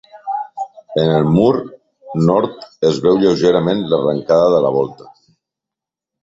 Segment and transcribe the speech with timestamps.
[1.01, 1.49] En el mur
[2.29, 5.13] nord es veu lleugerament l'arrencada de la volta.